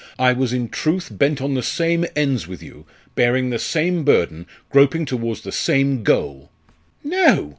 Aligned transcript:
I 0.17 0.33
was 0.33 0.51
in 0.51 0.69
truth 0.69 1.09
bent 1.11 1.43
on 1.43 1.53
the 1.53 1.61
same 1.61 2.07
ends 2.15 2.47
with 2.47 2.63
you, 2.63 2.87
bearing 3.13 3.51
the 3.51 3.59
same 3.59 4.03
burden, 4.03 4.47
groping 4.71 5.05
towards 5.05 5.41
the 5.41 5.51
same 5.51 6.01
goal." 6.01 6.49
"No! 7.03 7.49